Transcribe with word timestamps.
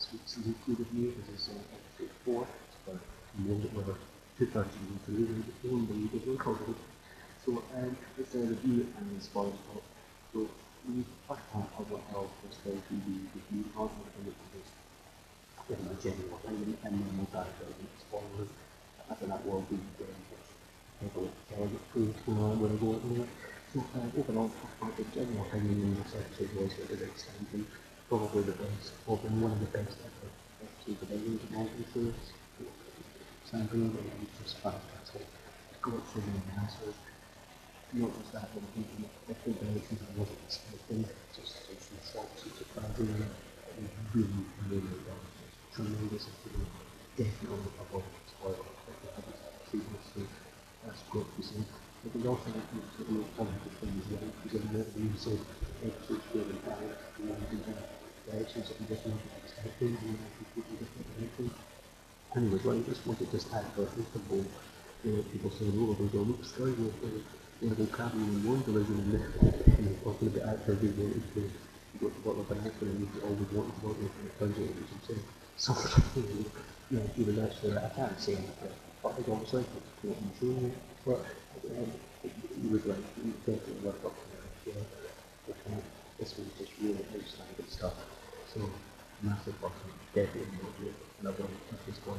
with 0.00 0.92
me, 0.96 1.12
this 1.12 1.28
is 1.28 1.50
episode 1.52 2.10
4, 2.24 2.46
but 2.86 2.96
more 3.36 3.60
that 3.60 3.72
we're 3.74 3.94
two 4.38 4.46
thirds 4.46 4.72
of 4.72 4.80
the 5.04 5.12
way 5.12 5.28
through 5.28 5.44
the 5.44 5.52
film, 5.60 5.84
but 5.84 5.96
we 5.96 6.08
did 6.08 6.26
record 6.26 6.56
it. 6.72 6.80
So, 7.44 7.62
um, 7.76 7.96
it's 8.16 8.34
a 8.34 8.38
review 8.38 8.88
and 8.96 9.22
spoilers 9.22 9.60
talk. 9.68 9.84
So, 10.32 10.48
the 10.88 11.04
first 11.28 11.44
part 11.52 11.68
of 11.78 11.84
what 11.92 12.00
I'll 12.16 12.32
just 12.48 12.64
go 12.64 12.72
through 12.88 13.04
the 13.04 13.28
review 13.36 13.60
it, 13.60 14.24
which 14.24 14.40
is 14.56 14.68
in 15.68 15.84
my 15.84 15.92
general 16.00 16.40
and 16.48 16.92
then 16.96 17.04
we'll 17.20 17.28
dive 17.28 17.52
into 17.60 17.84
the 17.84 18.00
spoilers. 18.00 18.48
After 19.10 19.26
that, 19.28 19.44
we'll 19.44 19.60
be 19.68 19.76
able 19.76 21.28
to 21.28 21.52
tell 21.52 21.68
you 21.68 21.80
through 21.92 22.08
where 22.24 22.56
we're 22.56 22.80
going 22.80 23.20
it. 23.20 23.28
So, 23.76 23.84
uh, 23.84 24.18
overall, 24.18 24.50
I 24.80 24.88
think 24.96 25.12
general 25.12 25.44
opinion 25.44 25.92
in 25.92 25.94
this 26.00 26.16
episode 26.16 26.56
was 26.56 26.72
that 26.80 26.88
it 26.88 26.90
was 26.90 27.02
extending 27.04 27.66
probably 28.10 28.42
the 28.42 28.58
best, 28.58 28.90
probably 29.06 29.30
one 29.38 29.54
of 29.54 29.60
the 29.62 29.70
best 29.70 29.94
ever 30.02 30.26
episodes 30.66 30.98
of 30.98 31.14
American 31.54 31.86
series. 31.94 32.26
Something 33.46 33.94
that 33.94 34.02
was 34.02 34.30
just 34.42 34.58
fantastic. 34.58 35.22
Go 35.78 35.94
through 36.10 36.26
the 36.26 36.42
answers. 36.58 36.98
Notice 37.94 38.30
that 38.34 38.50
when 38.50 38.66
people 38.74 39.06
different 39.30 39.62
directions 39.62 40.02
I 40.02 40.10
wasn't 40.18 40.42
expecting, 40.42 41.06
just 41.38 41.70
just 41.70 41.86
some 41.86 42.02
shocks 42.02 42.42
and 42.42 42.54
surprises. 42.58 43.14
It 43.14 43.78
was 43.78 43.94
really, 44.10 44.42
really 44.66 44.98
well. 45.06 45.22
Tremendous 45.70 46.26
and 46.26 46.66
definitely 47.14 47.70
above 47.78 48.06
spoiler. 48.26 48.70
So 49.70 50.26
that's 50.82 51.02
good 51.14 51.26
to 51.30 51.42
see. 51.46 51.62
But 52.02 52.10
we 52.18 52.26
also 52.26 52.50
have 52.50 52.66
to 52.74 52.78
sort 52.98 53.22
of 53.22 53.30
positive 53.38 53.74
things 53.78 54.02
as 54.02 54.18
well, 54.18 54.30
because 54.42 54.66
the 54.66 54.78
review 54.82 55.14
said 55.14 55.38
episodes 55.86 56.26
really 56.34 56.58
bad, 56.66 56.90
and 57.18 57.30
then 57.30 57.99
directions 58.26 58.68
that 58.68 58.78
and 60.02 60.18
people 60.38 60.62
different. 61.20 61.52
Anyways, 62.36 62.64
well, 62.64 62.78
I 62.78 62.82
just 62.82 63.06
wanted 63.06 63.30
to 63.30 63.38
start 63.40 63.64
of 64.14 64.30
all, 64.30 64.44
you 65.04 65.10
know, 65.16 65.22
people 65.32 65.50
saying, 65.50 65.72
oh, 65.74 65.96
Sky 66.44 66.70
Wolf, 66.78 66.94
we're 67.02 67.74
going 67.74 67.86
to 67.88 67.96
cabin 67.96 68.22
in 68.22 68.46
one 68.46 68.62
division, 68.62 68.96
and 69.10 69.52
you 69.78 69.84
know, 69.84 69.94
talking 70.04 70.28
about 70.28 70.54
actors 70.54 70.78
who 70.80 70.88
wanted 70.94 71.22
to 71.34 71.42
go 72.00 72.08
to 72.08 72.20
work 72.22 72.36
with 72.38 72.50
an 72.54 72.66
actor, 72.66 72.86
and 72.86 73.00
you 73.00 73.08
always 73.26 73.50
wanted 73.50 73.74
to 73.74 73.86
work 73.86 73.98
with 73.98 74.14
an 74.14 74.30
actor, 74.30 74.44
and 74.46 74.56
you 74.56 74.86
should 74.88 75.04
say, 75.10 75.18
something, 75.56 76.44
you 76.90 76.96
know, 76.98 77.06
he 77.16 77.22
was 77.24 77.38
actually, 77.38 77.76
I 77.76 77.90
can't 77.98 78.14
say 78.20 78.36
anything, 78.38 78.74
but 79.02 79.14
I 79.18 79.22
don't 79.26 79.46
say, 79.48 79.58
I'm 80.06 80.30
sure, 80.38 80.70
but, 81.04 81.20
um, 81.74 81.90
he 82.22 82.68
was 82.68 82.86
like, 82.86 83.02
worked 83.82 84.04
up 84.06 84.14
to 84.14 84.24
it, 84.38 84.70
you 84.70 84.72
know, 84.74 84.86
but, 85.46 85.56
um, 85.66 85.82
this 86.20 86.36
was 86.36 86.46
just 86.58 86.72
really 86.80 87.00
outstanding 87.16 87.66
stuff, 87.68 87.94
so, 88.52 88.60
massive 89.22 89.56
definitely 90.14 90.92
another 91.20 91.44
country 91.68 91.92
spoiler 91.94 92.18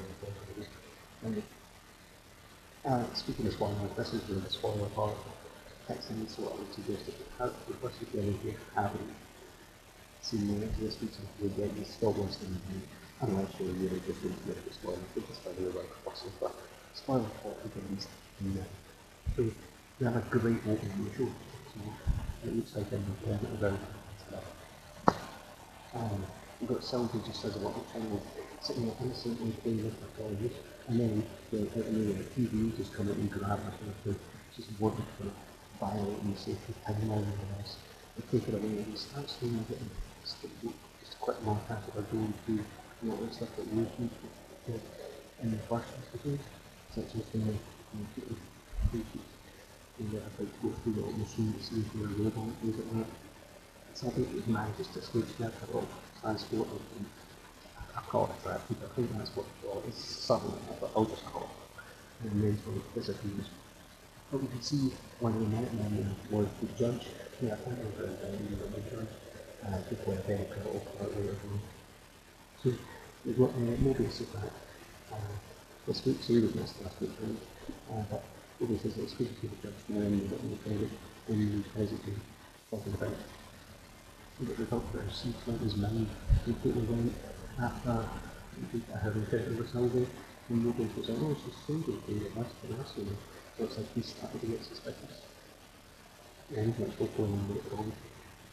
and 1.24 1.44
uh, 2.84 3.04
speaking 3.14 3.46
of 3.46 3.54
spoiler, 3.54 3.76
this 3.96 4.14
is 4.14 4.28
really 4.28 4.42
the 4.42 4.50
spoiler 4.50 4.90
part. 4.90 5.14
Texting 5.88 6.26
is 6.26 6.38
what 6.40 6.54
I 6.54 6.56
would 6.58 6.74
suggest 6.74 7.08
if 7.08 7.20
you 7.20 7.26
have 7.38 7.54
the 7.68 7.74
first 7.76 8.02
if 8.02 8.14
you 8.14 8.56
haven't 8.74 9.14
seen 10.22 10.48
the 10.48 10.66
rest 10.66 10.78
of 10.78 10.82
this 10.82 11.02
week's 11.02 11.18
video 11.40 11.66
yet, 11.66 11.78
you 11.78 11.86
still 11.86 12.14
watch 12.14 12.38
the 12.42 12.48
review. 12.48 12.82
You're 13.22 13.78
really 13.78 14.02
just 14.02 14.24
into 14.24 14.62
the 14.66 14.74
spoiler, 14.74 14.98
but 15.14 15.28
just 15.28 15.46
by 15.46 15.52
the 15.52 15.70
way, 15.70 15.86
possible. 16.04 16.34
But 16.42 16.56
spoiler 16.96 17.30
part 17.44 17.62
begins 17.64 18.08
in 18.40 18.56
the 18.56 18.66
so 19.36 19.44
we 20.00 20.06
have 20.06 20.16
a 20.16 20.26
great 20.30 20.64
show. 20.66 21.28
So 21.28 21.82
it 22.44 22.56
looks 22.56 22.76
like 22.76 22.92
an 22.92 23.06
alternative 23.22 23.64
out. 23.64 25.16
Um, 25.96 26.26
You've 26.62 26.70
got 26.70 26.84
Sylvie 26.84 27.20
just 27.26 27.44
as 27.46 27.56
a 27.56 27.58
little 27.58 27.84
child 27.92 28.22
sitting 28.62 28.86
there 28.86 28.96
innocently 29.02 29.52
playing 29.64 29.84
with 29.84 29.98
her 29.98 30.14
toys, 30.14 30.54
and 30.88 31.00
then 31.00 31.24
the, 31.50 31.58
nowhere, 31.58 32.22
the 32.22 32.28
TV 32.38 32.78
just 32.78 32.94
come 32.94 33.10
out 33.10 33.16
and 33.16 33.32
grab 33.32 33.58
her 33.58 33.74
and 34.06 34.16
she's 34.56 34.68
wanted 34.80 35.06
for 35.18 35.26
violate 35.80 36.22
and 36.22 36.38
safety 36.38 36.74
timeline 36.86 37.26
and 37.26 37.34
all 37.34 37.58
this. 37.58 37.78
They 38.14 38.38
take 38.38 38.48
her 38.50 38.58
away 38.58 38.78
and 38.78 38.86
he 38.86 38.96
starts 38.96 39.38
doing 39.38 39.58
a 39.58 39.72
bit 39.72 39.82
of 39.82 39.90
just 41.02 41.14
a 41.14 41.18
quick 41.18 41.38
montage 41.42 41.88
of 41.88 41.94
her 41.96 42.06
going 42.14 42.34
through 42.46 42.62
you 43.02 43.10
know, 43.10 43.18
the 43.18 43.34
stuff 43.34 43.50
that 43.58 43.68
we 43.74 43.82
used 43.82 43.98
to 43.98 44.74
in 45.42 45.52
the 45.52 45.58
first 45.66 45.88
episode, 45.98 46.40
such 46.94 47.16
as 47.16 47.26
the 47.34 47.40
who 47.40 48.51
you 50.12 50.20
know, 50.20 50.28
about 50.28 50.52
to 50.52 50.68
go 50.68 50.70
through 50.84 50.94
the 50.94 51.18
machine 51.18 51.54
to 51.54 51.64
see 51.64 51.80
if 51.80 51.94
they're 51.94 52.06
a 52.06 52.16
robot, 52.20 52.52
things 52.62 52.76
like 52.78 52.92
that. 53.00 53.10
So 53.94 54.08
I 54.08 54.10
think 54.12 54.28
it 54.36 54.48
to 54.94 55.02
switch 55.02 55.32
that 55.40 55.54
a 55.72 55.76
lot 55.76 55.88
transport 56.22 56.68
and 56.68 57.06
I 57.96 58.02
call 58.02 58.26
it 58.26 58.44
that, 58.44 58.62
but 58.68 58.78
I 58.92 58.96
think 58.96 59.18
that's 59.18 59.32
what 59.36 59.46
it's 59.88 59.98
something 59.98 60.52
like 60.52 60.68
that, 60.70 60.82
but 60.82 60.92
I'll 60.96 61.06
just 61.06 61.26
call 61.26 61.44
it 61.44 61.62
and. 62.32 63.46
But 64.32 64.42
we 64.42 64.48
can 64.48 64.62
see 64.62 64.92
one 65.20 65.34
of 65.34 65.40
the 65.40 65.48
Minutemen 65.48 66.16
was 66.30 66.48
the 66.62 66.68
judge, 66.78 67.08
yeah, 67.42 67.56
I 67.56 67.70
remember 67.70 68.08
his 68.08 68.40
name, 68.40 68.60
but 68.60 68.76
the 68.76 68.82
judge, 68.96 69.14
uh, 69.66 69.78
before 69.90 70.14
a 70.14 70.18
very 70.18 70.46
pivotal 70.46 70.82
later 71.18 71.36
on. 71.52 71.60
So, 72.64 72.72
we've 73.26 73.38
got 73.38 73.50
uh, 73.50 73.76
Mobius 73.84 74.22
of 74.22 74.32
that, 74.34 74.54
uh, 75.12 75.36
this 75.88 76.06
week, 76.06 76.18
so 76.22 76.34
he 76.34 76.40
was 76.40 76.56
missed 76.56 76.82
last 76.84 77.02
week, 77.02 77.12
right? 77.22 77.36
Uh, 77.92 78.04
but 78.10 78.24
Mobius 78.62 78.86
is 78.86 78.98
to 79.42 79.48
the 79.48 79.56
got 80.30 80.40
the 80.50 80.58
credit, 80.58 80.90
and 81.28 81.64
he's 81.64 81.72
basically 81.74 82.14
talking 82.70 82.94
about 82.94 83.10
that 83.10 84.58
the 84.58 84.66
doctor 84.66 85.04
like 85.48 85.60
his 85.62 85.76
mind 85.78 86.08
completely 86.44 86.84
went 86.84 87.14
after 87.62 88.06
having 89.02 89.26
treated 89.26 89.58
with 89.58 89.70
somebody 89.70 90.06
and 90.50 90.66
nobody 90.66 90.90
was 90.98 91.10
like, 91.10 91.18
oh, 91.22 91.36
she's 91.44 91.56
single, 91.66 91.98
you 92.08 92.20
the 92.68 92.76
rest 92.76 92.98
of 92.98 93.08
it. 93.08 93.18
So 93.58 93.64
it's 93.66 93.78
like 93.78 93.94
he 93.96 94.02
started 94.02 94.42
to 94.42 94.48
get 94.48 94.64
suspicious. 94.64 95.26
And 96.56 96.76
that's 96.76 97.00
what 97.00 97.16
going 97.18 97.32
on 97.32 97.50
later 97.50 97.78
on. 97.78 97.92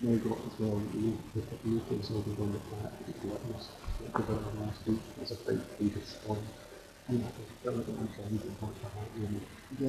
Now 0.01 0.17
got 0.17 0.39
as 0.47 0.61
well, 0.61 0.81
you 0.95 1.01
know, 1.01 1.19
the 1.35 1.69
meetings 1.69 2.11
will 2.11 2.23
be 2.23 2.31
on 2.41 2.53
the 2.53 2.61
flat, 2.61 2.93
the 3.05 3.29
witness, 3.29 3.69
that 4.01 4.13
covered 4.15 4.39
on 4.39 4.67
last 4.67 4.87
week, 4.87 5.01
as 5.21 5.33
a 5.33 5.37
big 5.45 5.93
storm. 6.07 6.39
And 6.39 6.68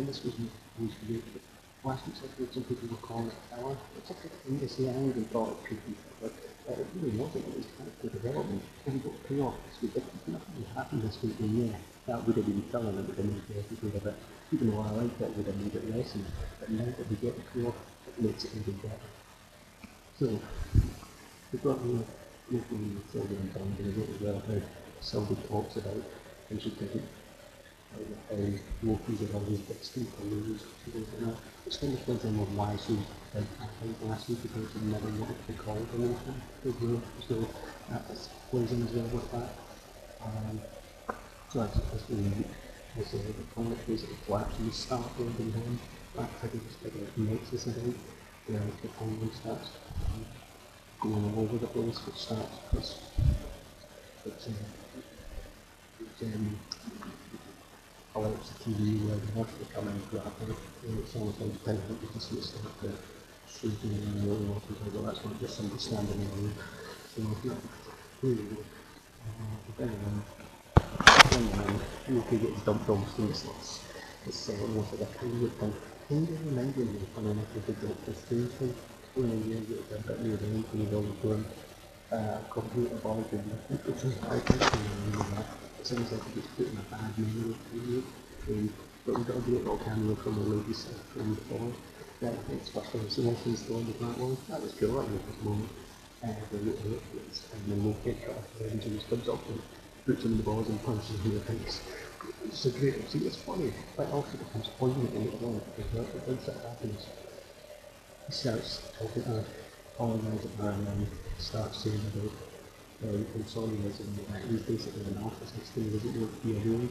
this 0.07 0.23
was, 0.23 0.33
was 0.79 0.95
great, 1.05 1.23
but 1.33 1.41
last 1.83 2.07
week's 2.07 2.23
episode, 2.23 2.53
some 2.53 2.63
people 2.63 2.87
were 2.87 3.03
calling 3.03 3.27
it 3.27 3.35
power. 3.51 3.75
It's 3.97 4.09
a 4.09 4.13
good 4.13 4.31
thing 4.47 4.59
to 4.59 4.69
say. 4.69 4.87
I 4.87 4.95
even 5.03 5.25
thought 5.25 5.51
it 5.51 5.59
but 6.21 6.31
uh, 6.31 6.79
it 6.79 6.87
really 6.95 7.17
wasn't. 7.17 7.43
It 7.47 7.57
was 7.57 7.67
character 7.75 8.07
development. 8.07 8.63
And 8.85 9.03
got 9.03 9.19
week. 9.83 9.91
If 9.95 10.03
nothing 10.31 10.63
that 12.07 12.25
would 12.25 12.37
have 12.37 12.45
been 12.45 12.63
telling. 12.71 12.95
It 12.95 13.07
would 13.07 13.17
have 13.17 13.25
made 13.25 13.47
the 13.51 13.59
episode 13.59 13.95
a 13.99 13.99
bit, 13.99 14.15
even 14.53 14.71
though 14.71 14.79
I 14.79 14.91
liked 14.91 15.19
it, 15.19 15.25
it 15.25 15.35
would 15.35 15.47
have 15.47 15.59
made 15.59 15.75
it 15.75 15.95
lessons. 15.97 16.27
But 16.59 16.71
now 16.71 16.85
that 16.85 17.09
we 17.09 17.15
get 17.17 17.35
the 17.35 17.43
payoff, 17.51 17.75
it 18.07 18.23
makes 18.23 18.45
it 18.45 18.55
even 18.55 18.79
better. 18.79 19.11
So, 20.15 20.39
we've 21.51 21.63
got 21.63 21.83
the 21.83 21.99
at 21.99 23.11
Sylvie 23.11 23.35
and 23.35 23.53
Tom 23.53 23.75
as 23.75 24.21
well, 24.21 24.41
how 24.47 24.55
Sylvie 25.01 25.35
talks 25.47 25.75
about 25.75 25.99
how 26.49 26.59
she 26.59 26.69
didn't 26.71 27.07
how 27.91 28.37
Loki's 28.83 29.21
are 29.21 29.33
always 29.35 29.61
extinct 29.69 30.13
or 30.19 30.25
lose 30.25 30.63
things 30.85 31.07
like 31.09 31.19
that. 31.25 31.37
It's 31.65 31.77
kind 31.77 31.93
of 31.93 31.99
thinking 32.01 32.39
of 32.39 32.55
why 32.55 32.77
she 32.77 32.93
did 33.33 33.45
I 33.61 33.65
think 33.81 33.97
last 34.03 34.29
week 34.29 34.41
because 34.43 34.71
she 34.73 34.79
never 34.85 35.07
wanted 35.07 35.37
to 35.37 35.51
be 35.51 35.57
called 35.57 35.87
anything. 35.93 37.01
So 37.27 37.47
that 37.89 38.01
plays 38.49 38.71
in 38.71 38.83
as 38.83 38.91
well 38.93 39.05
with 39.13 39.31
that. 39.31 39.49
Um, 40.23 40.61
so 41.49 41.59
that's 41.61 41.79
that's 41.91 42.09
really 42.09 42.45
I 42.97 43.03
say 43.03 43.17
the 43.17 43.45
comic 43.55 43.85
basically 43.87 44.17
collapses 44.25 44.59
and 44.59 44.73
start 44.73 45.17
building 45.17 45.51
down. 45.51 45.79
That 46.15 46.29
figure 46.41 46.59
just 46.67 46.83
like 46.83 46.93
a 46.93 47.19
nexus 47.21 47.67
event 47.67 47.95
where 48.47 48.61
the 48.81 48.87
timeline 48.87 49.33
starts 49.33 49.69
um, 50.09 50.25
going 51.01 51.33
all 51.35 51.43
over 51.43 51.57
the 51.57 51.67
place, 51.67 52.05
which 52.05 52.15
starts 52.15 52.57
it's 52.73 52.97
it's, 54.25 54.47
uh, 54.47 54.51
it's 56.21 56.35
um, 56.35 56.59
the 58.13 58.55
TV 58.63 59.07
where 59.07 59.15
the 59.15 59.31
horse 59.31 59.51
will 59.57 59.71
come 59.73 59.87
in 59.87 59.93
and 59.93 60.09
grab 60.11 60.23
her. 60.25 60.51
And 60.87 60.99
it's 60.99 61.15
like 61.15 61.49
the 61.51 61.59
you 62.01 62.07
can 62.11 62.19
it 62.35 62.43
to 64.67 64.73
well, 64.93 65.03
that's 65.03 65.23
not 65.23 65.39
just 65.39 65.57
somebody 65.57 65.79
standing 65.79 66.19
in 66.19 66.27
the 66.27 66.35
room. 66.35 66.53
So 67.15 67.21
really 68.21 68.43
good. 68.43 68.65
Uh, 69.23 69.79
could 72.27 72.41
get 72.41 72.65
dumped 72.65 72.89
on 72.89 73.05
things, 73.15 73.45
it's 73.57 73.79
it's 74.27 74.49
uh, 74.49 74.53
almost 74.61 74.91
like 74.91 75.01
a 75.01 75.11
pilot 75.17 75.51
thing. 75.59 75.73
Kind 76.09 76.27
of 76.27 76.45
reminded 76.45 76.87
me 76.93 76.99
of 77.15 77.25
enough 77.25 77.55
of 77.55 77.65
the 77.65 77.73
Doctor 77.87 78.13
Strange. 78.13 78.51
When 79.15 79.29
you 79.49 79.55
get 79.55 79.79
a 79.79 80.03
bit 80.03 80.21
near 80.21 80.37
the 80.37 80.45
and 80.45 80.91
you're 80.91 80.99
all 80.99 81.39
uh, 82.11 82.39
computer 82.49 82.95
ball 82.95 83.23
game, 83.31 83.51
which 83.85 84.03
is 84.03 84.15
sounds 85.85 86.11
like 86.11 86.21
it's 86.35 86.47
putting 86.57 86.77
a 86.77 86.85
bad 86.91 87.17
memory 87.17 87.55
you. 87.73 88.03
Um, 88.49 88.73
but 89.05 89.17
we've 89.17 89.27
got 89.27 89.37
a 89.37 89.41
great 89.41 89.59
little 89.63 89.77
cameo 89.77 90.15
from 90.15 90.35
the 90.35 90.41
Lady 90.41 90.73
Sif 90.73 90.97
from 91.13 91.35
before. 91.35 91.71
That 92.21 92.33
it's 92.51 92.69
first 92.69 92.91
time 92.91 93.09
seeing 93.09 93.35
since 93.37 93.63
the 93.63 93.73
with 93.73 93.99
that 93.99 94.17
one. 94.17 94.37
That 94.49 94.61
was 94.61 94.73
cool, 94.73 95.01
that 95.01 95.09
was 95.09 95.21
a 95.41 95.45
moment. 95.45 95.69
uh, 96.23 96.27
the 96.51 96.57
little 96.57 96.89
liquids, 96.91 97.47
and 97.53 97.71
then 97.71 97.83
we'll 97.83 97.93
get 98.03 98.19
cut 98.25 98.35
off 98.35 98.43
the 98.59 98.69
ends 98.69 98.85
and 98.85 98.95
just 98.95 99.09
comes 99.09 99.29
up 99.29 99.39
and 99.47 99.61
puts 100.05 100.23
them 100.23 100.33
in 100.33 100.37
the 100.37 100.43
balls 100.43 100.67
and 100.67 100.83
punches 100.83 101.17
them 101.23 101.31
in 101.31 101.39
the 101.39 101.45
face. 101.45 101.81
It's 102.45 102.65
a 102.65 102.71
great, 102.71 103.09
see, 103.09 103.19
it's 103.19 103.37
funny, 103.37 103.71
but 103.95 104.07
it 104.07 104.13
also 104.13 104.37
becomes 104.37 104.67
poignant 104.77 105.13
in 105.15 105.27
it 105.27 105.41
alone, 105.41 105.61
because 105.77 106.07
once 106.27 106.45
that 106.45 106.55
happens, 106.55 107.07
he 108.27 108.31
starts 108.33 108.91
talking 108.97 109.23
to 109.23 109.43
all 109.97 110.13
the 110.17 110.29
guys 110.29 110.45
at 110.45 110.51
her 110.63 110.71
and 110.71 111.07
starts 111.37 111.83
saying 111.83 112.01
about 112.13 112.31
um, 113.03 113.25
insomnias 113.37 113.99
and 113.99 114.19
uh, 114.19 114.39
he's 114.49 114.61
basically 114.61 115.01
an 115.03 115.15
narcissist 115.15 115.75
and 115.75 115.85
he 115.85 115.97
doesn't 115.97 116.19
want 116.19 116.41
to 116.41 116.47
be 116.47 116.53
alone, 116.59 116.89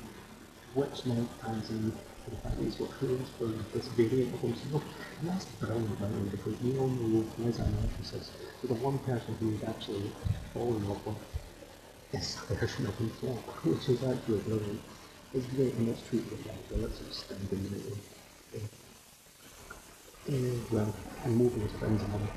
which 0.75 1.07
now 1.07 1.27
ties 1.43 1.71
in 1.71 1.93
to 1.93 2.31
the 2.31 2.37
fact 2.37 2.57
that 2.57 2.65
he's 2.65 2.77
got 2.77 2.93
feelings 2.95 3.29
for 3.39 3.47
this 3.75 3.89
variant 3.89 4.35
of 4.35 4.41
himself. 4.41 4.83
And 5.21 5.31
that's 5.31 5.45
brilliant 5.61 6.01
writing 6.01 6.29
because 6.29 6.61
we 6.63 6.79
all 6.79 6.89
know 6.89 7.25
he 7.37 7.45
is 7.45 7.59
a 7.59 7.63
narcissist. 7.63 8.31
So 8.61 8.69
the 8.69 8.75
one 8.75 8.99
person 9.01 9.37
who 9.41 9.53
is 9.53 9.63
actually 9.65 10.11
fall 10.53 10.75
in 10.75 10.89
love 10.89 11.05
with 11.07 11.17
is 12.13 12.39
a 12.51 12.55
version 12.55 12.87
of 12.87 12.95
himself, 12.97 13.39
which 13.65 13.89
is 13.89 14.03
actually 14.03 14.39
brilliant. 14.41 14.81
It's 15.35 15.47
great 15.55 15.75
and 15.75 15.89
it's 15.89 16.03
treated 16.09 16.31
with 16.31 16.47
like 16.47 16.57
well, 16.71 16.85
it's 16.87 17.01
outstanding 17.05 17.69
in 17.69 17.75
it. 17.77 18.63
Uh, 20.29 20.61
well, 20.73 20.95
and 21.25 21.37
moving 21.37 21.63
his 21.63 21.73
friends 21.73 22.03
and 22.03 22.29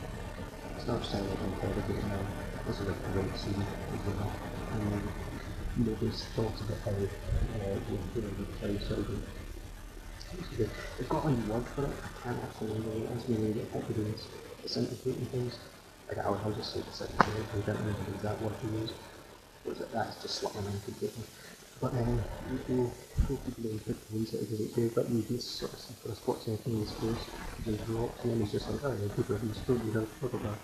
all. 0.89 1.01
Starts 1.01 1.09
sounding 1.09 1.37
incredible 1.45 2.07
now. 2.07 2.19
This 2.67 2.79
is 2.81 2.87
a 2.87 2.93
great 3.13 3.37
scene 3.37 3.53
as 3.61 4.05
well. 4.07 4.31
And 4.73 4.91
then 4.91 5.01
Mobius 5.79 6.23
talks 6.35 6.61
about 6.61 6.77
how 6.85 6.91
uh, 6.91 7.75
you 8.15 8.21
know, 8.21 8.29
the 8.61 8.79
sort 8.85 8.99
of 8.99 9.41
They've 10.57 11.09
got 11.09 11.25
a 11.25 11.29
word 11.29 11.65
for 11.75 11.83
it. 11.85 11.91
I 12.03 12.23
can't 12.23 12.43
actually 12.43 12.67
remember 12.67 12.89
what 12.89 13.29
it 13.29 13.29
is. 13.29 13.55
They 13.55 13.79
have 13.79 13.87
to 13.87 13.93
do 13.93 14.01
is 14.01 14.27
disintegrating 14.63 15.25
things. 15.27 15.59
Like 16.07 16.19
I'll, 16.19 16.39
I'll 16.45 16.51
just 16.53 16.73
say 16.73 16.81
disintegrating. 16.81 17.45
I 17.51 17.65
don't 17.65 17.77
remember 17.77 18.03
the 18.07 18.15
exact 18.15 18.41
word 18.41 18.53
to 18.61 18.67
use. 18.79 18.93
But 19.65 19.91
that's 19.91 20.21
just 20.21 20.35
slipping 20.35 20.63
my 20.63 20.69
mind 20.71 20.83
completely. 20.85 21.23
But 21.81 21.93
um, 21.93 22.23
you 22.51 22.59
can 22.59 22.85
go 23.27 23.35
to 23.35 23.61
the 23.61 23.69
big 23.87 24.09
police 24.09 24.33
it 24.33 24.41
because 24.41 24.61
it's 24.61 24.75
very 24.75 24.89
but 24.89 25.09
you 25.09 25.23
just 25.23 25.57
sort 25.57 25.73
of 25.73 25.79
see 25.79 25.93
for 26.03 26.11
a 26.11 26.15
spot 26.15 26.37
second 26.41 26.73
in 26.73 26.79
his 26.81 26.91
face. 26.91 27.25
He 27.65 27.71
just 27.71 27.87
then 28.23 28.39
he's 28.39 28.51
just 28.51 28.69
like, 28.69 28.81
oh 28.83 28.93
yeah, 28.93 29.07
being 29.41 29.53
screwed, 29.53 29.83
you 29.85 29.93
know, 29.93 30.07
blah 30.21 30.29
blah 30.29 30.39
blah. 30.39 30.55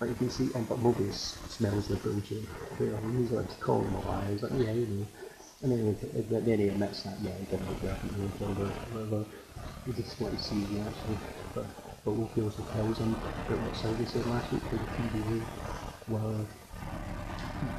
But 0.00 0.08
you 0.10 0.14
can 0.16 0.30
see, 0.30 0.50
and 0.54 0.68
but 0.68 0.78
Mobius 0.78 1.38
smells 1.48 1.88
the 1.88 1.96
bullshit. 1.96 2.42
He's 2.78 3.30
like 3.30 3.60
calling 3.60 3.94
a. 3.94 4.26
He's 4.30 4.42
like, 4.42 4.52
yeah, 4.58 4.72
you 4.72 4.86
know. 4.86 5.06
And 5.62 5.72
then, 5.72 5.96
he, 6.12 6.20
then 6.20 6.58
he 6.58 6.68
admits 6.68 7.02
that, 7.04 7.16
yeah, 7.22 7.32
he 7.40 7.46
regret 7.66 7.98
it, 8.04 8.12
he 8.12 8.38
killed 8.38 8.58
whatever. 8.92 9.24
He 9.86 9.92
just 9.92 10.20
what 10.20 10.32
he 10.32 10.38
sees, 10.38 10.70
yeah, 10.70 10.84
actually. 10.86 11.18
But, 11.54 11.64
but 12.04 12.10
Loki 12.10 12.42
also 12.42 12.62
tells 12.74 12.98
him 12.98 13.16
that 13.48 13.58
what 13.58 13.74
Sylvie 13.74 14.04
said 14.04 14.26
last 14.26 14.52
week 14.52 14.62
for 14.64 14.76
the 14.76 14.86
TV 14.98 15.42
were 16.08 16.44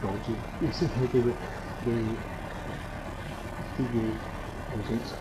dodgy. 0.01 0.37
It's 0.61 0.79
the 0.79 0.87
they 0.87 1.19
were, 1.19 1.35
the 1.85 2.17
TV 3.77 4.17
agents 4.73 5.13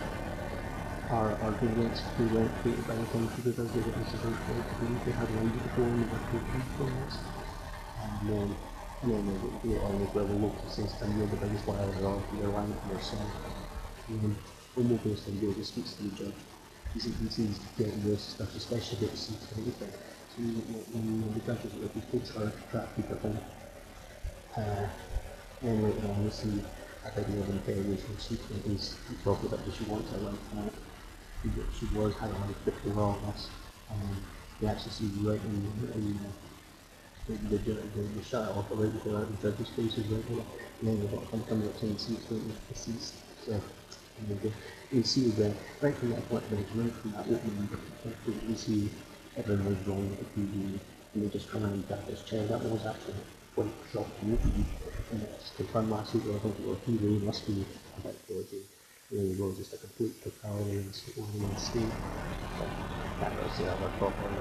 are, 1.10 1.32
variants 1.60 2.02
who 2.16 2.24
weren't 2.24 2.50
created 2.62 2.86
by 2.86 2.94
the 2.94 3.06
King 3.12 3.28
because 3.44 3.70
they 3.72 3.80
were 3.80 3.94
incident 3.94 4.36
they 5.04 5.12
had 5.12 5.30
landed 5.36 5.62
before 5.62 5.84
and 5.84 6.02
they 6.02 6.10
were 6.10 6.24
taken 6.32 6.62
from 6.76 6.90
this. 7.04 7.18
And 8.02 8.30
then 8.30 8.56
and 9.02 9.12
then 9.12 9.60
they 9.62 9.68
get 9.68 9.82
on 9.82 10.00
with 10.00 10.14
where 10.14 10.24
the 10.24 10.34
the 11.26 11.36
biggest 11.36 11.68
liar 11.68 11.84
of 11.84 12.24
your 12.32 12.48
land 12.48 12.74
for 12.82 12.94
yourself. 12.94 13.28
And 14.08 14.36
when 14.74 14.88
based 14.98 15.28
on 15.28 15.38
goes, 15.40 15.56
he 15.56 15.62
speaks 15.62 15.92
to 15.94 16.02
the 16.04 16.24
judge. 16.24 16.40
He 16.94 17.00
sees, 17.00 17.18
he 17.20 17.28
sees 17.28 17.58
getting 17.76 18.08
worse 18.08 18.22
stuff, 18.22 18.54
especially 18.56 18.98
with 19.06 19.12
the. 19.78 19.86
So 20.32 20.42
when, 20.42 21.22
when 21.22 21.34
the 21.34 21.40
judge 21.40 21.64
is 21.64 21.74
like, 21.74 21.92
he 21.92 22.00
takes 22.18 22.30
her 22.34 22.50
to 22.50 22.70
trap 22.70 22.88
Uh, 27.06 27.20
and 27.20 27.28
later 27.28 27.42
on, 27.42 27.60
we 27.62 27.86
see 27.86 27.86
a 27.86 27.86
video 27.86 28.02
of 28.02 28.08
interrogation 28.08 28.18
secret 28.18 28.66
is 28.66 28.96
talking 29.22 29.46
about 29.46 29.64
that 29.64 29.74
she 29.74 29.84
wants 29.84 30.10
her 30.10 30.18
life 30.18 30.34
back. 30.54 30.72
She 31.78 31.86
was 31.94 32.14
had 32.16 32.30
a 32.30 32.32
life 32.32 32.64
before 32.64 33.02
all 33.02 33.18
this. 33.32 33.48
And 33.90 34.16
we 34.60 34.68
actually 34.68 34.92
see 34.92 35.10
right 35.22 35.40
in, 35.40 35.90
in 35.94 36.18
uh, 36.26 36.30
the, 37.28 37.58
the, 37.58 37.74
the, 37.74 38.02
the 38.02 38.24
shot 38.24 38.50
off 38.56 38.68
the 38.68 38.76
way 38.76 38.88
before 38.88 39.26
the 39.26 39.50
judge's 39.50 39.68
face 39.70 39.98
is 39.98 40.06
right 40.06 40.26
there. 40.28 40.44
And 40.80 41.00
then 41.00 41.10
got 41.10 41.30
some 41.30 41.44
coming 41.44 41.68
up 41.68 41.78
saying 41.78 41.98
seats 41.98 42.30
right 42.30 42.42
with. 42.42 43.12
So, 43.44 43.52
and 43.52 44.40
then 44.40 44.52
you 44.90 45.02
see 45.02 45.28
the, 45.30 45.52
right 45.80 45.94
from 45.94 46.10
that 46.10 46.28
point, 46.28 46.44
right 46.50 46.66
from 46.92 47.12
that 47.12 47.20
opening, 47.20 47.68
you 48.48 48.56
see 48.56 48.90
everyone 49.36 49.66
was 49.66 49.86
wrong 49.86 50.10
with 50.10 50.18
the 50.18 50.40
TV, 50.40 50.78
and 51.14 51.22
they 51.22 51.28
just 51.28 51.50
come 51.50 51.64
and 51.64 51.86
grab 51.86 52.06
this 52.08 52.22
chair. 52.22 52.44
That 52.46 52.62
was 52.62 52.84
actually 52.86 53.14
quite 53.56 53.72
shocking 53.90 54.28
movie. 54.28 54.64
And 55.12 55.22
it's 55.22 55.50
confirmed 55.56 55.90
last 55.90 56.14
week, 56.14 56.24
I 56.28 56.38
think 56.38 56.54
it 56.60 56.66
was 56.68 56.78
TV 56.86 57.22
must 57.24 57.46
be 57.46 57.64
a 57.64 58.00
bit 58.06 58.28
dodgy. 58.28 58.62
There 59.10 59.24
you 59.24 59.34
go, 59.34 59.52
just 59.56 59.72
a 59.72 59.78
complete 59.78 60.12
totality 60.22 60.76
and 60.76 60.92
one 61.40 61.56
state. 61.56 61.92
But 62.58 62.68
that 63.20 63.32
was 63.42 63.56
the 63.56 63.72
other 63.72 63.88
problem. 63.96 64.36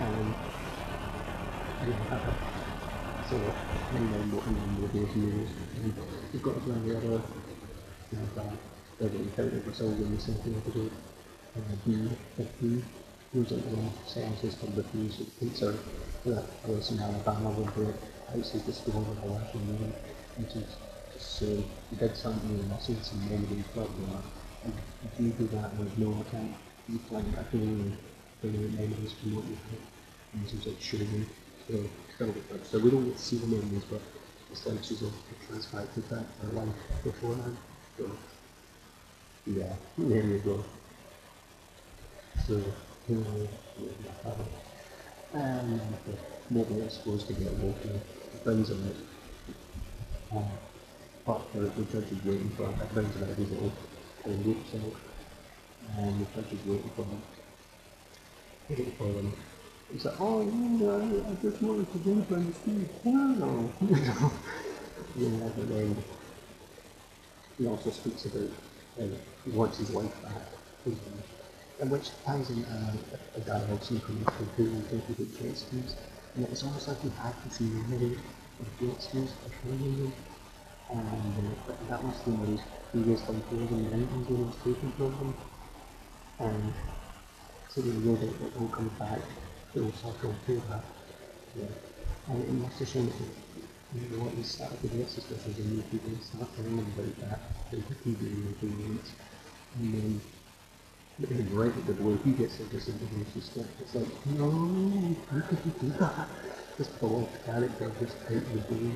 Um, 0.00 0.34
so 3.22 3.36
and 3.92 4.12
then 4.12 4.32
what 4.32 4.46
and 4.46 4.56
those 4.82 5.14
moves 5.16 5.50
and 5.76 5.94
you've 6.32 6.42
got 6.42 6.54
to 6.54 6.60
find 6.60 6.84
the 6.84 6.96
other 6.96 7.20
you 8.10 8.18
know 8.18 8.28
that 8.34 8.52
they're 8.98 9.08
getting 9.08 9.30
counted 9.32 9.64
the 9.64 9.74
second 9.74 10.56
episode 10.56 10.90
uh, 11.56 11.60
B 11.86 12.08
fifteen 12.36 12.82
goes 13.34 13.52
into 13.52 13.68
the 13.68 13.90
sciences 14.06 14.54
from 14.56 14.74
the 14.74 14.82
fees 14.82 15.20
it 15.20 15.40
takes 15.40 15.60
her 15.60 15.72
to 15.72 15.97
that 16.24 16.62
place 16.64 16.90
in 16.90 17.00
Alabama 17.00 17.50
where 17.50 17.86
the 17.86 18.32
house 18.32 18.54
is 18.54 18.62
destroyed 18.62 19.06
with 19.08 19.22
a 19.22 19.26
weapon 19.26 19.60
and 19.62 19.92
which 20.38 20.56
is 20.56 20.76
just 21.12 21.38
so 21.38 21.46
you 21.46 21.64
uh, 21.96 22.00
did 22.00 22.16
something 22.16 22.50
and 22.50 22.72
I 22.72 22.78
seen 22.78 23.02
some 23.02 23.20
memories 23.28 23.64
but 23.74 23.88
you 23.98 24.06
know 24.06 24.22
and 24.64 24.74
if 25.04 25.20
you 25.20 25.30
do 25.32 25.46
that 25.56 25.74
with 25.76 25.96
no 25.98 26.20
account 26.20 26.52
you 26.88 26.98
plan 27.08 27.24
back 27.30 27.52
in 27.52 27.60
and 27.60 27.96
bring 28.40 28.54
out 28.56 28.72
memories 28.78 29.12
from 29.12 29.36
what 29.36 29.44
you 29.44 29.56
had 29.70 29.80
and 30.34 30.44
it's 30.44 30.66
like 30.66 30.80
shooting 30.80 31.26
so, 31.68 31.74
so 32.18 32.78
we 32.78 32.90
don't 32.90 33.04
get 33.04 33.16
to 33.16 33.22
see 33.22 33.36
the 33.36 33.46
memories, 33.46 33.84
but 33.90 34.00
it's 34.50 34.66
like 34.66 34.82
she's 34.82 35.02
a 35.02 35.10
transcribed 35.46 35.92
to 35.94 36.00
that 36.08 36.24
her 36.42 36.48
life 36.48 36.68
beforehand. 37.04 37.56
So, 37.98 38.10
yeah, 39.46 39.74
there 39.98 40.22
you 40.24 40.38
go. 40.38 40.64
So, 42.46 42.54
here 43.06 43.18
we 43.78 43.88
have 44.24 44.38
it. 45.34 45.38
And 45.38 45.80
what 46.50 46.70
we're 46.70 46.88
supposed 46.88 47.26
to 47.28 47.34
get 47.34 47.52
walking, 47.54 48.00
brings 48.44 48.70
him 48.70 48.86
it. 48.86 48.96
Um, 50.34 50.44
but 51.26 51.52
the, 51.52 51.60
the 51.60 51.84
judge 51.84 52.10
is 52.12 52.24
waiting 52.24 52.50
for 52.50 52.66
it 52.66 53.16
him 53.16 53.22
out 53.22 53.36
his 53.36 53.50
little 53.50 53.72
kind 54.22 54.34
of 54.34 54.46
loops 54.46 54.74
out. 54.74 55.98
And 55.98 56.20
the 56.20 56.26
judge 56.34 56.52
is 56.52 56.66
waiting 56.66 56.90
for 56.96 57.02
him. 57.02 57.22
Waiting 58.68 58.92
for 58.92 59.04
him. 59.04 59.32
He's 59.92 60.04
like, 60.04 60.20
oh, 60.20 60.42
yeah, 60.42 60.90
I, 60.90 61.30
I 61.30 61.34
just 61.42 61.62
wanted 61.62 61.90
to 61.92 61.98
jump 61.98 62.32
on 62.32 62.46
the 62.46 62.52
street. 62.52 62.88
Wow. 63.04 63.70
yeah, 65.16 65.48
but 65.56 65.68
then 65.68 65.96
he 67.58 67.66
also 67.66 67.90
speaks 67.90 68.26
about 68.26 68.50
uh, 69.00 69.04
he 69.44 69.50
wants 69.50 69.78
his 69.78 69.90
wife 69.90 70.22
back. 70.22 70.32
And 71.80 71.90
which 71.90 72.10
ties 72.24 72.50
in 72.50 72.64
uh, 72.64 72.92
a 73.36 73.40
dialogue 73.40 73.82
scene 73.82 74.00
from 74.00 74.18
who 74.56 74.64
will 74.64 74.82
think 74.90 75.04
about 75.08 75.38
jet 75.38 75.56
skis. 75.56 75.94
And 76.34 76.46
it's 76.48 76.62
almost 76.64 76.88
like 76.88 77.00
he 77.00 77.08
had 77.10 77.34
to 77.42 77.50
see 77.50 77.68
the 77.68 77.82
middle 77.88 78.16
of 78.60 78.68
for 78.78 79.50
training 79.62 79.96
them. 80.02 80.12
And 80.90 81.54
uh, 81.68 81.72
that 81.88 82.02
was 82.02 82.20
the 82.22 82.30
most 82.30 82.64
previous 82.90 83.28
like 83.28 83.50
years 83.52 83.70
in 83.70 83.84
the 83.90 83.96
90s 83.96 84.28
when 84.28 84.38
he 84.38 84.44
was 84.44 84.56
taken 84.56 84.92
from 84.92 85.12
them. 85.18 85.34
And 86.40 86.72
so 87.68 87.80
they 87.80 87.92
know 88.04 88.16
that 88.16 88.28
it 88.28 88.52
all 88.60 88.68
comes 88.68 88.92
back 88.98 89.20
philosophical 89.72 90.34
through 90.44 90.62
that. 90.68 90.84
Yeah. 91.56 91.66
And 92.28 92.42
it 92.42 92.52
must 92.52 92.78
have 92.80 92.88
shown 92.88 93.06
that 93.06 93.14
you 93.94 94.08
know 94.16 94.24
what 94.24 94.34
he 94.34 94.42
started 94.42 94.82
with 94.82 94.92
this, 94.92 95.18
especially 95.18 95.52
as 95.52 95.58
a 95.58 95.62
new 95.62 95.82
people 95.82 96.10
start 96.22 96.48
telling 96.56 96.76
them 96.76 96.92
about 96.96 97.14
that, 97.30 97.40
they 97.70 97.80
could 97.80 98.02
be 98.04 98.12
doing 98.12 98.54
agreements. 98.58 99.12
And 99.78 99.94
then 99.94 100.20
then 101.18 101.48
right 101.52 101.74
at 101.76 101.86
the 101.86 101.94
way 102.02 102.16
he 102.24 102.30
gets 102.32 102.60
it, 102.60 102.70
just 102.70 102.88
it's 102.88 103.56
like, 103.56 103.66
it's 103.80 103.94
like, 103.94 104.26
no, 104.26 105.16
how 105.30 105.40
could 105.48 105.58
you 105.64 105.72
do 105.80 105.88
that? 105.98 106.28
This 106.78 106.86
beloved 106.88 107.44
character 107.44 107.90
just 107.98 108.16
out 108.26 108.36
of 108.36 108.52
the 108.52 108.60
blue, 108.72 108.92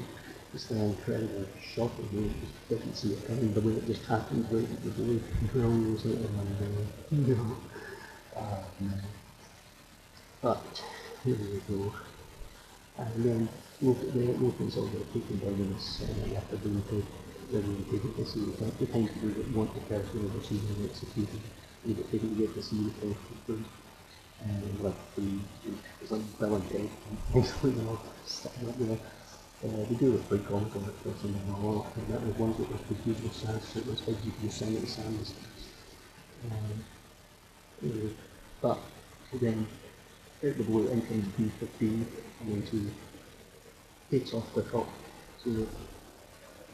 just 0.53 0.71
an 0.71 0.81
incredible 0.81 1.47
shocking 1.61 2.09
way, 2.13 2.31
just 2.41 2.69
doesn't 2.71 2.95
see 2.95 3.13
it 3.15 3.27
coming, 3.27 3.53
the 3.53 3.61
way 3.61 3.73
it 3.73 3.87
just 3.87 4.05
happens 4.07 4.47
right 4.53 4.63
at 4.63 4.85
the 4.85 4.91
blue, 4.91 5.21
drills 5.51 6.07
it 6.07 6.19
and, 6.19 6.39
uh, 6.39 7.17
you 7.17 7.35
know, 7.35 7.57
ah, 8.37 8.59
man. 8.79 9.03
But 10.41 10.83
here 11.25 11.37
we 11.37 11.75
go. 11.75 11.93
And 12.99 13.25
then 13.25 13.49
look 13.81 14.01
at 14.01 14.15
the 14.15 14.31
opens 14.47 14.77
all 14.77 14.87
the 14.87 14.99
taken 15.19 15.39
down 15.41 15.55
in 15.55 15.73
this 15.73 16.03
uh, 16.03 16.29
you 16.29 16.39
to 16.51 16.57
do 16.57 16.83
to 16.91 17.05
then 17.51 17.65
you 17.67 17.85
take 17.91 18.05
it 18.05 18.17
to 18.17 18.25
see 18.25 18.41
the 18.41 18.65
the 18.79 18.87
time 18.87 19.09
people 19.09 19.29
that 19.31 19.57
want 19.57 19.75
the 19.75 19.81
person 19.81 20.31
overseas 20.31 20.63
and 20.71 20.89
executed 20.89 21.41
you 21.85 21.95
taken 21.95 22.31
to 22.31 22.35
get 22.35 22.55
this 22.55 22.71
see 22.71 22.85
the 22.85 22.91
person 22.91 23.65
and 24.45 24.81
like 24.81 24.95
the, 25.17 25.39
it's 26.01 26.11
like 26.11 26.71
Gate, 26.71 26.91
basically, 27.33 27.71
you 27.71 27.83
know, 27.83 27.99
setting 28.25 28.69
up, 28.69 28.75
you 28.79 28.99
uh, 29.65 29.87
they 29.89 29.95
do 29.95 30.15
a 30.17 30.19
big 30.19 30.47
gong 30.49 30.71
on 30.75 30.85
it, 30.85 30.95
but 31.05 31.25
in 31.25 31.33
the 31.47 31.57
law, 31.59 31.87
and 31.95 32.09
that 32.09 32.21
was 32.27 32.37
ones 32.37 32.57
that 32.57 32.71
was 32.71 32.81
produced 32.83 33.23
with 33.23 33.33
Sanskrit, 33.33 33.87
was 33.87 34.07
like 34.09 34.17
you 34.25 34.33
can 34.33 34.51
sing 34.51 34.75
it 34.75 34.89
Sanskrit. 34.89 35.47
Um, 36.51 36.85
uh, 37.85 38.09
but 38.61 38.79
then, 39.41 39.67
out 40.45 40.57
the 40.59 40.65
blue, 40.65 40.89
in 40.89 41.03
comes 41.03 41.27
B15, 41.39 41.81
and 41.81 42.07
then 42.49 42.63
to 42.71 42.91
takes 44.11 44.35
off 44.35 44.53
the 44.55 44.63
top, 44.63 44.89
so 45.45 45.51
that 45.51 45.69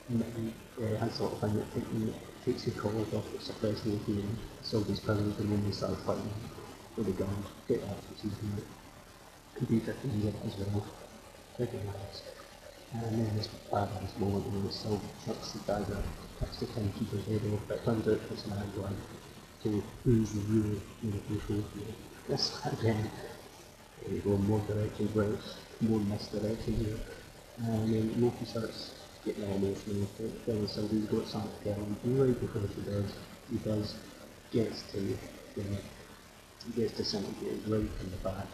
and 0.09 0.53
uh, 0.79 1.01
that 1.01 1.13
sort 1.13 1.35
of 1.35 1.41
thing 1.41 1.55
that 1.55 2.15
takes 2.49 2.67
your 2.67 2.77
collars 2.77 3.13
off, 3.13 3.35
it 3.35 3.43
suppresses 3.43 3.85
the 3.85 3.99
feeling, 4.07 4.37
somebody's 4.63 5.01
presence, 5.01 5.39
and 5.39 5.53
then 5.53 5.63
they 5.65 5.71
start 5.71 5.99
fighting 6.07 6.33
with 6.97 7.07
the 7.07 7.13
guns, 7.13 7.47
get 7.69 7.81
that, 7.83 7.97
which 8.09 8.25
is 8.25 8.39
the 8.39 8.63
computer 9.55 9.95
can 10.01 10.21
get 10.23 10.33
it 10.33 10.41
as 10.47 10.57
well, 10.57 10.87
recognise. 11.59 12.23
And 12.95 13.03
then 13.03 13.37
this 13.37 13.49
badass 13.71 14.19
moment 14.19 14.47
when 14.47 14.65
it 14.65 14.73
still 14.73 14.99
chucks 15.27 15.53
the 15.53 15.59
dagger, 15.61 16.03
cuts 16.41 16.61
the 16.61 16.67
timekeeper's 16.73 17.27
head 17.27 17.43
off, 17.53 17.61
but 17.69 17.85
turns 17.85 18.09
out 18.09 18.21
it's 18.33 18.47
an 18.47 18.53
android. 18.53 18.97
So 19.63 19.69
who's 20.05 20.33
the 20.33 20.41
real 20.49 20.81
you 21.03 21.13
the 21.13 21.21
control 21.29 21.65
here? 21.77 21.95
This 22.29 22.59
again, 22.65 23.11
there 24.01 24.15
you 24.15 24.21
go, 24.21 24.39
more 24.39 24.61
directions, 24.61 25.15
right, 25.15 25.39
more 25.83 26.01
misdirection 26.01 26.77
here. 26.77 26.99
And 27.59 27.93
then 27.93 28.23
Loki 28.23 28.47
starts 28.47 28.95
getting 29.25 29.45
all 29.45 29.57
emotional, 29.57 30.07
feeling 30.47 30.67
somebody's 30.67 31.07
got 31.07 31.27
something 31.27 31.75
to 31.75 31.81
and 32.05 32.21
right 32.21 32.41
before 32.41 32.63
he 32.75 32.83
does, 32.83 33.15
he 33.51 33.59
does, 33.59 33.97
gets 34.53 34.83
to, 34.93 34.99
you 35.01 35.19
know, 35.57 35.79
gets 36.77 36.93
disintegrated 36.93 37.63
right 37.67 37.81
in 37.81 38.11
the 38.11 38.17
back, 38.23 38.47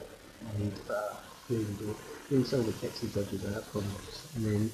and 0.56 0.73
uh, 0.90 1.14
there 1.49 1.59
you 1.59 1.76
go. 1.80 1.97
Then 2.30 2.44
Sylvie 2.44 2.73
kicks 2.80 3.00
the 3.00 3.09
judges 3.09 3.44
out 3.54 3.64
for 3.66 3.78
and 4.37 4.47
then 4.47 4.71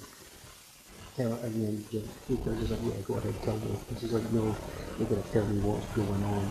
tell 1.16 1.32
and 1.34 1.54
then 1.54 1.84
the 1.92 2.02
the 2.28 2.36
judges 2.44 2.70
like, 2.70 2.80
yeah, 2.84 3.00
go 3.06 3.14
ahead, 3.14 3.34
tell 3.42 3.56
me. 3.56 3.76
And 3.88 3.98
she's 3.98 4.12
like, 4.12 4.30
no, 4.32 4.54
you're 4.98 5.08
gonna 5.08 5.22
tell 5.32 5.44
me 5.46 5.60
what's 5.60 5.86
going 5.96 6.24
on. 6.24 6.50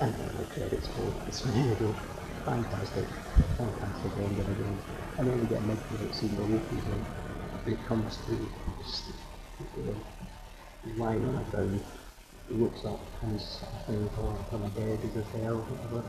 And 0.00 0.14
then 0.14 0.30
the 0.38 0.44
credits 0.54 0.88
roll. 0.98 1.12
It's 1.26 1.44
really. 1.46 1.94
Fantastic. 2.44 3.04
Fantastic 3.58 4.12
ending 4.16 4.40
again. 4.40 4.78
And 5.18 5.28
then 5.28 5.40
we 5.40 5.46
get 5.46 5.58
a 5.58 5.66
mid-credit 5.66 6.14
scene 6.14 6.30
where 6.36 6.46
Loki's 6.46 6.86
like, 6.88 7.27
when 7.68 7.76
it 7.76 7.86
comes 7.86 8.16
to 8.24 8.32
just, 8.82 9.12
you 9.76 9.84
know, 9.84 9.96
lying 10.96 11.20
on 11.20 11.36
the 11.36 11.44
ground, 11.52 11.80
he 12.48 12.54
looks 12.54 12.82
up 12.86 12.98
and 13.20 13.38
thinking, 13.84 14.08
oh, 14.16 14.38
I'm 14.52 14.64
a 14.64 14.68
bed, 14.72 14.98
is 15.04 15.12
this 15.12 15.28
hell, 15.36 15.60
whatever. 15.60 16.00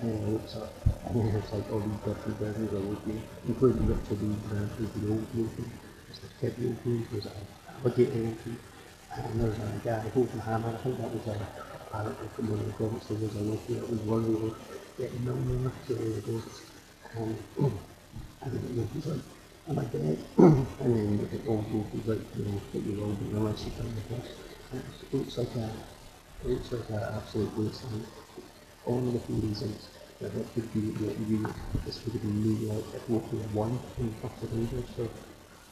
And 0.00 0.10
he 0.10 0.32
looks 0.34 0.56
up 0.56 0.74
and 1.06 1.14
then 1.14 1.30
it's 1.38 1.52
like 1.54 1.70
all 1.70 1.78
these 1.78 2.02
different 2.02 2.38
versions 2.42 2.72
of 2.72 2.82
Loki, 2.82 3.22
including 3.46 3.86
Richard 3.86 4.22
Lee 4.26 4.34
Grant, 4.50 4.72
who's 4.74 4.90
the 4.90 5.06
old 5.06 5.22
Loki, 5.38 5.70
there's 6.10 6.18
the 6.18 6.30
kid 6.42 6.54
Loki, 6.58 7.06
there's 7.12 7.26
an 7.30 7.46
alligator 7.78 8.18
Loki, 8.18 8.54
and 9.14 9.38
there's 9.38 9.54
a 9.54 9.70
guy 9.86 10.02
holding 10.10 10.34
a 10.34 10.42
hammer, 10.42 10.74
I 10.74 10.82
think 10.82 10.98
that 10.98 11.14
was 11.14 11.26
a 11.30 11.38
apparently 11.94 12.26
from 12.34 12.50
one 12.50 12.58
of 12.58 12.66
the 12.66 12.74
comics, 12.74 13.06
there 13.06 13.22
was 13.22 13.38
a 13.38 13.44
Loki 13.46 13.78
that 13.78 13.86
was 13.86 14.02
worried 14.02 14.34
about 14.34 14.58
getting 14.98 15.22
no 15.22 15.34
more, 15.46 15.70
so 15.86 15.94
there 15.94 16.18
it 16.18 16.26
goes. 16.26 16.42
And, 17.14 17.38
and 18.42 18.50
then 18.50 18.82
Loki's 18.82 19.06
like, 19.06 19.22
I 19.66 19.84
dead? 19.84 20.18
and 20.36 20.66
then 20.78 21.28
the 21.32 21.48
old 21.48 21.64
Loki's 21.72 22.06
like, 22.06 22.18
you 22.36 22.44
know, 22.44 22.60
that 22.72 22.82
you're 22.84 23.00
all 23.02 23.12
being 23.14 23.34
unless 23.34 23.64
you 23.64 23.72
come 23.78 23.88
with 23.96 24.20
us. 24.20 24.28
And 24.72 24.82
it 24.82 25.14
looks 25.16 25.38
like 25.38 25.54
a, 25.56 25.70
it 26.44 26.48
looks 26.50 26.70
like 26.72 26.90
an 26.90 27.14
absolute 27.16 27.56
all 28.84 28.98
of 28.98 29.26
the 29.26 29.32
reasons 29.34 29.88
that 30.20 30.34
it 30.36 30.46
could 30.54 30.72
be 30.74 30.92
that 31.04 31.16
you 31.28 31.46
this 31.86 32.04
would 32.04 32.20
be 32.20 32.28
me 32.28 32.68
like 32.68 32.84
if 32.94 33.08
Loki 33.08 33.40
had 33.40 33.54
won 33.54 33.78
in 33.98 34.14
First 34.20 34.42
Avengers, 34.42 34.84
so 34.96 35.08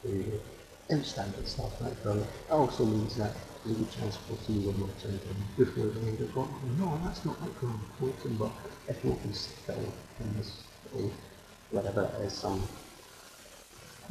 there 0.03 0.15
you 0.15 0.23
go. 0.23 0.95
Outstanding 0.95 1.45
stuff, 1.45 1.79
right 1.79 2.03
brother. 2.03 2.21
It 2.21 2.51
also 2.51 2.85
means 2.85 3.15
that 3.17 3.31
there's 3.63 3.77
a 3.77 3.79
good 3.79 3.91
chance 3.91 4.17
we'll 4.27 4.37
see 4.39 4.59
one 4.59 4.79
more 4.79 4.89
time 5.01 5.19
before 5.55 5.85
the 5.85 5.99
end 5.99 6.19
of 6.19 6.29
it. 6.29 6.79
No, 6.79 6.99
that's 7.05 7.23
not 7.25 7.39
like 7.41 7.55
Colton, 7.59 8.37
but 8.37 8.51
if 8.87 9.03
Loki's 9.05 9.53
still 9.63 9.93
in 10.19 10.37
this 10.37 10.63
little 10.91 11.11
whatever 11.69 12.09
it 12.19 12.25
is, 12.25 12.33
some 12.33 12.67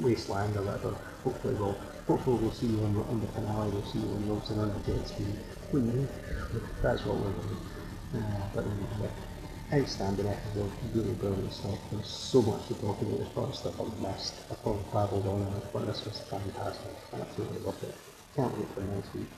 wasteland 0.03 0.57
or 0.57 0.63
whatever, 0.63 0.95
hopefully 1.25 1.55
we'll 1.55 1.77
hopefully 2.07 2.39
we'll 2.43 2.53
see 2.53 2.67
you 2.67 2.83
on, 2.85 3.21
the 3.21 3.27
finale, 3.29 3.71
we'll 3.71 3.87
see 3.87 3.99
you 3.99 4.09
on 4.09 4.29
Wilson 4.29 4.59
on 4.59 4.69
the 4.75 4.93
jet 4.93 5.07
ski. 5.07 5.25
That's 6.83 7.07
what 7.07 7.17
we're 7.17 7.33
doing. 7.33 7.57
Uh, 8.15 8.45
but 8.55 8.65
yeah, 9.01 9.79
outstanding 9.81 10.27
episode, 10.27 10.71
really 10.95 11.15
brilliant 11.15 11.53
stuff. 11.53 11.79
There's 11.91 12.07
so 12.07 12.43
much 12.43 12.69
to 12.69 12.75
talk 12.75 13.01
about. 13.01 13.17
There's 13.17 13.29
probably 13.31 13.57
stuff 13.57 13.81
I've 13.81 14.01
missed. 14.01 14.35
I've 14.51 14.63
probably 14.63 14.85
babbled 14.93 15.27
on 15.27 15.41
it, 15.57 15.73
but 15.73 15.87
this 15.87 16.05
was 16.05 16.21
fantastic. 16.29 16.93
Absolutely 17.15 17.61
loved 17.61 17.83
it. 17.85 17.95
Can't 18.37 18.53
wait 18.59 18.69
for 18.75 18.81
next 18.83 19.15
week. 19.15 19.29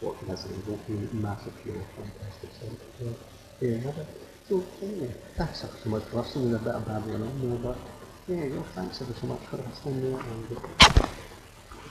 Watching 0.00 0.28
this 0.28 0.44
is 0.44 0.66
will 0.66 0.78
be 0.86 1.08
massive 1.16 1.54
pure 1.64 1.74
fantastic 1.96 2.50
stuff. 2.54 2.78
So, 3.00 3.14
there 3.58 3.70
you 3.70 3.78
have 3.78 3.98
it. 3.98 4.06
So, 4.48 4.64
anyway, 4.82 5.14
that's 5.36 5.60
so 5.60 5.68
much 5.90 6.04
for 6.04 6.18
listening. 6.18 6.50
There's 6.50 6.62
a 6.62 6.64
bit 6.64 6.74
of 6.74 6.86
babbling 6.86 7.22
on 7.22 7.50
there, 7.50 7.58
but 7.58 7.78
yeah, 8.28 8.48
well, 8.48 8.66
thanks 8.74 9.00
ever 9.00 9.14
so 9.14 9.26
much 9.26 9.40
for. 9.46 9.56
And, 9.88 11.05